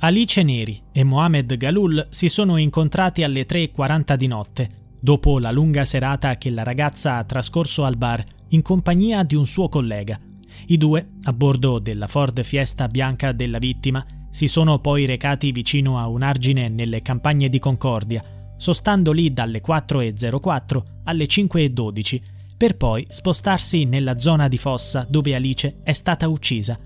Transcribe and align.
Alice 0.00 0.44
Neri 0.44 0.80
e 0.92 1.02
Mohamed 1.02 1.56
Galul 1.56 2.06
si 2.10 2.28
sono 2.28 2.56
incontrati 2.56 3.24
alle 3.24 3.46
3.40 3.46 4.14
di 4.14 4.28
notte, 4.28 4.70
dopo 5.00 5.40
la 5.40 5.50
lunga 5.50 5.84
serata 5.84 6.36
che 6.36 6.50
la 6.50 6.62
ragazza 6.62 7.16
ha 7.16 7.24
trascorso 7.24 7.82
al 7.84 7.96
bar 7.96 8.24
in 8.50 8.62
compagnia 8.62 9.24
di 9.24 9.34
un 9.34 9.44
suo 9.44 9.68
collega. 9.68 10.16
I 10.66 10.76
due, 10.76 11.14
a 11.24 11.32
bordo 11.32 11.80
della 11.80 12.06
Ford 12.06 12.40
Fiesta 12.44 12.86
bianca 12.86 13.32
della 13.32 13.58
vittima, 13.58 14.06
si 14.30 14.46
sono 14.46 14.78
poi 14.78 15.04
recati 15.04 15.50
vicino 15.50 15.98
a 15.98 16.06
un 16.06 16.22
argine 16.22 16.68
nelle 16.68 17.02
campagne 17.02 17.48
di 17.48 17.58
Concordia, 17.58 18.22
sostando 18.56 19.10
lì 19.10 19.32
dalle 19.32 19.60
4.04 19.60 20.82
alle 21.04 21.24
5.12, 21.24 22.20
per 22.56 22.76
poi 22.76 23.04
spostarsi 23.08 23.82
nella 23.84 24.20
zona 24.20 24.46
di 24.46 24.58
fossa 24.58 25.04
dove 25.10 25.34
Alice 25.34 25.80
è 25.82 25.92
stata 25.92 26.28
uccisa. 26.28 26.78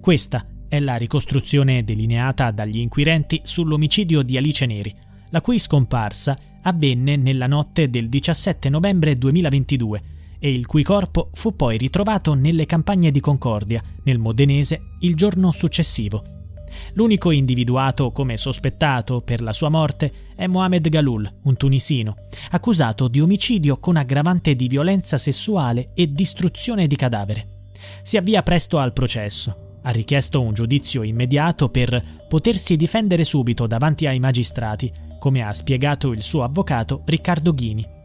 Questa 0.00 0.46
è 0.68 0.78
la 0.80 0.96
ricostruzione 0.96 1.82
delineata 1.82 2.50
dagli 2.50 2.78
inquirenti 2.78 3.40
sull'omicidio 3.42 4.22
di 4.22 4.36
Alice 4.36 4.66
Neri, 4.66 4.94
la 5.30 5.40
cui 5.40 5.58
scomparsa 5.58 6.36
avvenne 6.62 7.16
nella 7.16 7.46
notte 7.46 7.88
del 7.90 8.08
17 8.08 8.68
novembre 8.68 9.16
2022 9.16 10.02
e 10.38 10.52
il 10.52 10.66
cui 10.66 10.82
corpo 10.82 11.30
fu 11.32 11.56
poi 11.56 11.76
ritrovato 11.78 12.34
nelle 12.34 12.66
campagne 12.66 13.10
di 13.10 13.20
Concordia, 13.20 13.82
nel 14.04 14.18
Modenese, 14.18 14.80
il 15.00 15.16
giorno 15.16 15.50
successivo. 15.52 16.36
L'unico 16.92 17.30
individuato 17.30 18.12
come 18.12 18.36
sospettato 18.36 19.22
per 19.22 19.40
la 19.40 19.52
sua 19.52 19.68
morte 19.68 20.12
è 20.36 20.46
Mohamed 20.46 20.88
Galul, 20.88 21.38
un 21.44 21.56
tunisino, 21.56 22.14
accusato 22.50 23.08
di 23.08 23.20
omicidio 23.20 23.78
con 23.78 23.96
aggravante 23.96 24.54
di 24.54 24.68
violenza 24.68 25.18
sessuale 25.18 25.90
e 25.94 26.12
distruzione 26.12 26.86
di 26.86 26.94
cadavere. 26.94 27.70
Si 28.02 28.16
avvia 28.16 28.42
presto 28.42 28.78
al 28.78 28.92
processo, 28.92 29.67
ha 29.82 29.90
richiesto 29.90 30.40
un 30.40 30.54
giudizio 30.54 31.02
immediato 31.02 31.68
per 31.68 32.26
potersi 32.28 32.76
difendere 32.76 33.24
subito 33.24 33.66
davanti 33.66 34.06
ai 34.06 34.18
magistrati, 34.18 34.92
come 35.18 35.42
ha 35.42 35.52
spiegato 35.52 36.12
il 36.12 36.22
suo 36.22 36.42
avvocato 36.42 37.02
Riccardo 37.04 37.52
Ghini. 37.54 37.96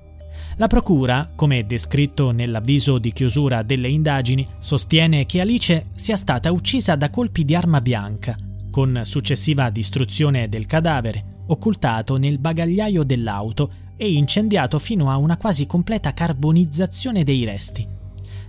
La 0.57 0.67
procura, 0.67 1.31
come 1.35 1.65
descritto 1.65 2.31
nell'avviso 2.31 2.99
di 2.99 3.11
chiusura 3.11 3.63
delle 3.63 3.88
indagini, 3.88 4.45
sostiene 4.59 5.25
che 5.25 5.41
Alice 5.41 5.88
sia 5.95 6.15
stata 6.15 6.52
uccisa 6.52 6.95
da 6.95 7.09
colpi 7.09 7.43
di 7.43 7.55
arma 7.55 7.81
bianca, 7.81 8.37
con 8.69 9.02
successiva 9.03 9.69
distruzione 9.69 10.49
del 10.49 10.65
cadavere, 10.65 11.41
occultato 11.47 12.17
nel 12.17 12.39
bagagliaio 12.39 13.03
dell'auto 13.03 13.71
e 13.97 14.11
incendiato 14.11 14.80
fino 14.80 15.09
a 15.09 15.17
una 15.17 15.37
quasi 15.37 15.65
completa 15.65 16.13
carbonizzazione 16.13 17.23
dei 17.23 17.45
resti. 17.45 17.87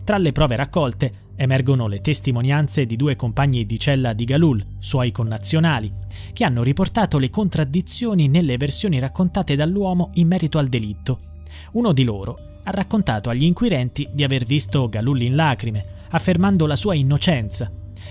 Tra 0.05 0.19
le 0.19 0.33
prove 0.33 0.57
raccolte 0.57 1.13
Emergono 1.37 1.89
le 1.89 2.01
testimonianze 2.01 2.87
di 2.87 2.95
due 2.95 3.17
compagni 3.17 3.67
di 3.67 3.79
cella 3.79 4.13
di 4.13 4.25
Galul, 4.25 4.65
suoi 4.79 5.11
connazionali, 5.11 5.93
che 6.33 6.45
hanno 6.45 6.63
riportato 6.63 7.19
le 7.19 7.29
contraddizioni 7.29 8.29
nelle 8.29 8.57
versioni 8.57 9.01
raccontate 9.01 9.57
dall'uomo 9.57 10.11
in 10.15 10.29
merito 10.29 10.59
al 10.59 10.69
delitto. 10.69 11.21
Uno 11.73 11.93
di 11.93 12.05
loro 12.05 12.39
ha 12.63 12.71
raccontato 12.71 13.31
agli 13.31 13.43
inquirenti 13.43 14.09
di 14.13 14.23
aver 14.23 14.45
visto 14.45 14.89
Galul 14.89 15.23
in 15.23 15.35
lacrime, 15.35 15.85
affermando 16.11 16.67
la 16.67 16.77
sua 16.77 16.95
innocenza, 16.95 17.71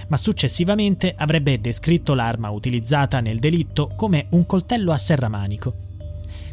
ma 0.09 0.17
successivamente 0.17 1.13
avrebbe 1.17 1.61
descritto 1.61 2.13
l'arma 2.13 2.49
utilizzata 2.49 3.21
nel 3.21 3.39
delitto 3.39 3.93
come 3.95 4.27
un 4.31 4.45
coltello 4.45 4.91
a 4.91 4.97
serramanico. 4.97 5.75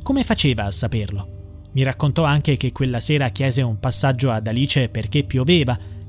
Come 0.02 0.22
faceva 0.22 0.64
a 0.66 0.70
saperlo? 0.70 1.38
Mi 1.72 1.82
raccontò 1.82 2.24
anche 2.24 2.56
che 2.56 2.72
quella 2.72 3.00
sera 3.00 3.28
chiese 3.28 3.62
un 3.62 3.78
passaggio 3.78 4.30
ad 4.30 4.46
Alice 4.46 4.88
perché 4.88 5.24
pioveva 5.24 5.78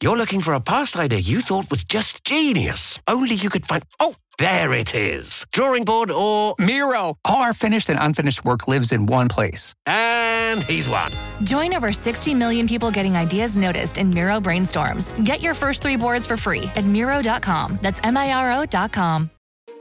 you're 0.00 0.16
looking 0.16 0.40
for 0.40 0.54
a 0.54 0.60
past 0.60 0.96
idea 0.96 1.18
you 1.18 1.40
thought 1.40 1.70
was 1.70 1.82
just 1.84 2.22
genius. 2.24 2.98
Only 3.08 3.34
you 3.34 3.50
could 3.50 3.66
find. 3.66 3.82
Oh, 3.98 4.14
there 4.38 4.72
it 4.72 4.94
is. 4.94 5.44
Drawing 5.52 5.84
board 5.84 6.10
or. 6.10 6.54
Miro! 6.58 7.16
All 7.24 7.42
our 7.42 7.52
finished 7.52 7.88
and 7.88 7.98
unfinished 8.00 8.44
work 8.44 8.68
lives 8.68 8.92
in 8.92 9.06
one 9.06 9.28
place. 9.28 9.74
And 9.86 10.62
he's 10.62 10.88
won. 10.88 11.08
Join 11.42 11.74
over 11.74 11.92
60 11.92 12.34
million 12.34 12.68
people 12.68 12.90
getting 12.90 13.16
ideas 13.16 13.56
noticed 13.56 13.98
in 13.98 14.10
Miro 14.10 14.40
brainstorms. 14.40 15.12
Get 15.24 15.42
your 15.42 15.54
first 15.54 15.82
three 15.82 15.96
boards 15.96 16.26
for 16.26 16.36
free 16.36 16.70
at 16.76 16.84
Miro.com. 16.84 17.78
That's 17.82 18.00
M 18.04 18.16
I 18.16 18.32
R 18.32 18.62
O.com. 18.62 19.30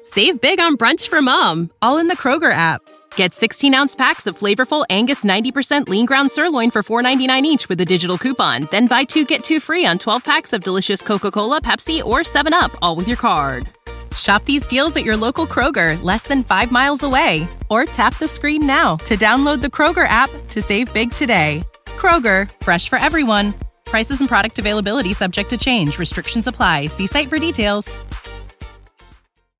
Save 0.01 0.41
big 0.41 0.59
on 0.59 0.77
brunch 0.77 1.07
for 1.09 1.21
mom, 1.21 1.69
all 1.81 1.97
in 1.97 2.07
the 2.07 2.15
Kroger 2.15 2.51
app. 2.51 2.81
Get 3.17 3.33
16 3.33 3.73
ounce 3.73 3.95
packs 3.95 4.27
of 4.27 4.37
flavorful 4.37 4.85
Angus 4.91 5.23
90% 5.23 5.89
lean 5.89 6.05
ground 6.05 6.31
sirloin 6.31 6.69
for 6.69 6.83
$4.99 6.83 7.41
each 7.41 7.67
with 7.67 7.81
a 7.81 7.85
digital 7.85 8.15
coupon. 8.15 8.67
Then 8.69 8.85
buy 8.85 9.05
two 9.05 9.25
get 9.25 9.43
two 9.43 9.59
free 9.59 9.87
on 9.87 9.97
12 9.97 10.23
packs 10.23 10.53
of 10.53 10.63
delicious 10.63 11.01
Coca 11.01 11.31
Cola, 11.31 11.59
Pepsi, 11.59 12.03
or 12.03 12.19
7UP, 12.19 12.75
all 12.83 12.95
with 12.95 13.07
your 13.07 13.17
card. 13.17 13.69
Shop 14.15 14.43
these 14.45 14.67
deals 14.67 14.95
at 14.95 15.03
your 15.03 15.17
local 15.17 15.47
Kroger, 15.47 16.01
less 16.03 16.23
than 16.23 16.43
five 16.43 16.71
miles 16.71 17.01
away. 17.01 17.47
Or 17.71 17.85
tap 17.85 18.15
the 18.19 18.27
screen 18.27 18.67
now 18.67 18.97
to 19.07 19.17
download 19.17 19.61
the 19.63 19.73
Kroger 19.77 20.07
app 20.07 20.29
to 20.49 20.61
save 20.61 20.93
big 20.93 21.09
today. 21.11 21.63
Kroger, 21.97 22.49
fresh 22.61 22.87
for 22.87 22.99
everyone. 22.99 23.55
Prices 23.85 24.19
and 24.19 24.29
product 24.29 24.59
availability 24.59 25.13
subject 25.13 25.49
to 25.49 25.57
change. 25.57 25.97
Restrictions 25.97 26.45
apply. 26.45 26.85
See 26.87 27.07
site 27.07 27.29
for 27.29 27.39
details. 27.39 27.97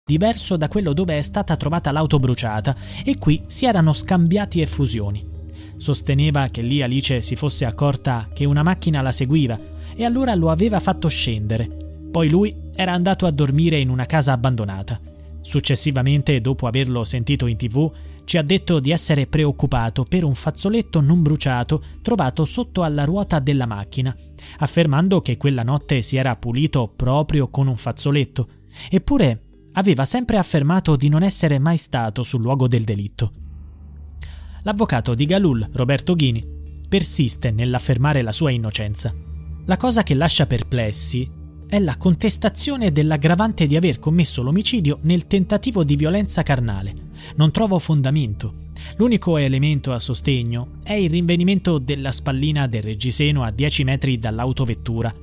Diverso 0.07 0.55
da 0.55 0.69
quello 0.69 0.93
dove 0.93 1.17
è 1.17 1.21
stata 1.21 1.57
trovata 1.57 1.91
l'auto 1.91 2.17
bruciata 2.17 2.73
e 3.03 3.17
qui 3.17 3.43
si 3.47 3.65
erano 3.65 3.91
scambiati 3.91 4.61
effusioni. 4.61 5.27
Sosteneva 5.75 6.47
che 6.47 6.61
lì 6.61 6.81
Alice 6.81 7.21
si 7.21 7.35
fosse 7.35 7.65
accorta 7.65 8.29
che 8.33 8.45
una 8.45 8.63
macchina 8.63 9.01
la 9.01 9.11
seguiva 9.11 9.59
e 9.93 10.05
allora 10.05 10.33
lo 10.33 10.49
aveva 10.49 10.79
fatto 10.79 11.09
scendere. 11.09 11.67
Poi 12.09 12.29
lui 12.29 12.55
era 12.73 12.93
andato 12.93 13.25
a 13.25 13.31
dormire 13.31 13.79
in 13.79 13.89
una 13.89 14.05
casa 14.05 14.31
abbandonata. 14.31 14.97
Successivamente, 15.41 16.39
dopo 16.39 16.67
averlo 16.67 17.03
sentito 17.03 17.45
in 17.45 17.57
tv, 17.57 17.91
ci 18.23 18.37
ha 18.37 18.43
detto 18.43 18.79
di 18.79 18.91
essere 18.91 19.27
preoccupato 19.27 20.05
per 20.05 20.23
un 20.23 20.35
fazzoletto 20.35 21.01
non 21.01 21.21
bruciato 21.21 21.83
trovato 22.01 22.45
sotto 22.45 22.81
alla 22.83 23.03
ruota 23.03 23.39
della 23.39 23.65
macchina, 23.65 24.15
affermando 24.59 25.19
che 25.19 25.35
quella 25.35 25.63
notte 25.63 26.01
si 26.01 26.15
era 26.15 26.37
pulito 26.37 26.93
proprio 26.95 27.49
con 27.49 27.67
un 27.67 27.75
fazzoletto. 27.75 28.47
Eppure 28.89 29.41
aveva 29.77 30.05
sempre 30.05 30.37
affermato 30.37 30.95
di 30.95 31.07
non 31.07 31.23
essere 31.23 31.59
mai 31.59 31.77
stato 31.77 32.23
sul 32.23 32.41
luogo 32.41 32.67
del 32.67 32.83
delitto. 32.83 33.31
L'avvocato 34.63 35.13
di 35.13 35.25
Galul, 35.25 35.69
Roberto 35.71 36.15
Ghini, 36.15 36.43
persiste 36.89 37.51
nell'affermare 37.51 38.21
la 38.21 38.31
sua 38.31 38.49
innocenza. 38.49 39.13
La 39.65 39.77
cosa 39.77 40.01
che 40.03 40.15
lascia 40.15 40.47
perplessi 40.47 41.29
è 41.69 41.79
la 41.79 41.95
contestazione 41.97 42.91
dell'aggravante 42.91 43.67
di 43.67 43.75
aver 43.75 43.99
commesso 43.99 44.41
l'omicidio 44.41 44.99
nel 45.01 45.27
tentativo 45.27 45.83
di 45.83 45.95
violenza 45.95 46.41
carnale. 46.41 46.93
Non 47.35 47.51
trovo 47.51 47.77
fondamento. 47.77 48.65
L'unico 48.95 49.37
elemento 49.37 49.93
a 49.93 49.99
sostegno 49.99 50.79
è 50.83 50.93
il 50.93 51.09
rinvenimento 51.09 51.77
della 51.77 52.11
spallina 52.11 52.67
del 52.67 52.83
reggiseno 52.83 53.43
a 53.43 53.51
10 53.51 53.83
metri 53.83 54.17
dall'autovettura. 54.17 55.13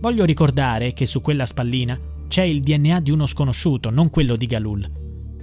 Voglio 0.00 0.24
ricordare 0.24 0.92
che 0.92 1.06
su 1.06 1.20
quella 1.22 1.46
spallina 1.46 1.98
c'è 2.34 2.42
il 2.42 2.62
DNA 2.62 2.98
di 2.98 3.12
uno 3.12 3.26
sconosciuto, 3.26 3.90
non 3.90 4.10
quello 4.10 4.34
di 4.34 4.46
Galul. 4.46 4.90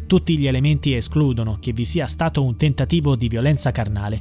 Tutti 0.07 0.37
gli 0.37 0.45
elementi 0.45 0.93
escludono 0.93 1.57
che 1.61 1.71
vi 1.71 1.85
sia 1.85 2.05
stato 2.05 2.43
un 2.43 2.57
tentativo 2.57 3.15
di 3.15 3.29
violenza 3.29 3.71
carnale. 3.71 4.19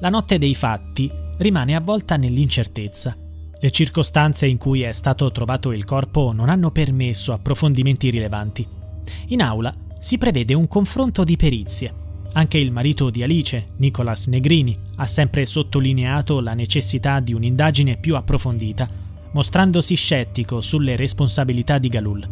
La 0.00 0.08
notte 0.08 0.38
dei 0.38 0.56
fatti 0.56 1.08
rimane 1.36 1.76
avvolta 1.76 2.16
nell'incertezza. 2.16 3.16
Le 3.60 3.70
circostanze 3.70 4.48
in 4.48 4.58
cui 4.58 4.80
è 4.80 4.90
stato 4.90 5.30
trovato 5.30 5.70
il 5.70 5.84
corpo 5.84 6.32
non 6.32 6.48
hanno 6.48 6.72
permesso 6.72 7.32
approfondimenti 7.32 8.10
rilevanti. 8.10 8.66
In 9.28 9.42
aula 9.42 9.72
si 9.96 10.18
prevede 10.18 10.54
un 10.54 10.66
confronto 10.66 11.22
di 11.22 11.36
perizie. 11.36 11.94
Anche 12.32 12.58
il 12.58 12.72
marito 12.72 13.10
di 13.10 13.22
Alice, 13.22 13.74
Nicolas 13.76 14.26
Negrini, 14.26 14.76
ha 14.96 15.06
sempre 15.06 15.46
sottolineato 15.46 16.40
la 16.40 16.54
necessità 16.54 17.20
di 17.20 17.32
un'indagine 17.32 17.96
più 17.96 18.16
approfondita, 18.16 18.99
mostrandosi 19.32 19.94
scettico 19.94 20.60
sulle 20.60 20.96
responsabilità 20.96 21.78
di 21.78 21.88
Galul. 21.88 22.28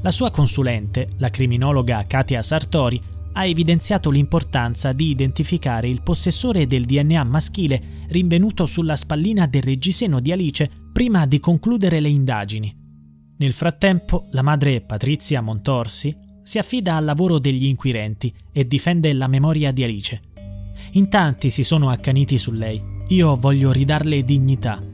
La 0.00 0.10
sua 0.10 0.30
consulente, 0.30 1.10
la 1.16 1.30
criminologa 1.30 2.04
Katia 2.06 2.42
Sartori, 2.42 3.00
ha 3.36 3.46
evidenziato 3.46 4.10
l'importanza 4.10 4.92
di 4.92 5.08
identificare 5.08 5.88
il 5.88 6.02
possessore 6.02 6.66
del 6.66 6.84
DNA 6.84 7.24
maschile 7.24 7.82
rinvenuto 8.08 8.66
sulla 8.66 8.96
spallina 8.96 9.46
del 9.46 9.62
reggiseno 9.62 10.20
di 10.20 10.30
Alice 10.30 10.70
prima 10.92 11.26
di 11.26 11.40
concludere 11.40 12.00
le 12.00 12.08
indagini. 12.08 12.74
Nel 13.36 13.52
frattempo, 13.52 14.28
la 14.30 14.42
madre 14.42 14.80
Patrizia 14.82 15.40
Montorsi 15.40 16.16
si 16.42 16.58
affida 16.58 16.94
al 16.94 17.04
lavoro 17.04 17.38
degli 17.38 17.64
inquirenti 17.64 18.32
e 18.52 18.66
difende 18.66 19.12
la 19.12 19.26
memoria 19.26 19.72
di 19.72 19.82
Alice. 19.82 20.20
In 20.92 21.08
tanti 21.08 21.50
si 21.50 21.64
sono 21.64 21.88
accaniti 21.90 22.38
su 22.38 22.52
lei. 22.52 22.80
Io 23.08 23.34
voglio 23.36 23.72
ridarle 23.72 24.24
dignità. 24.24 24.93